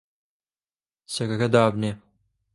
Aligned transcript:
چەکەکە 1.13 1.47
دابنێ! 1.55 1.91